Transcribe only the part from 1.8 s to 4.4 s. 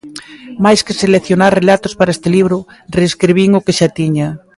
para este libro, reescribín o que xa tiña.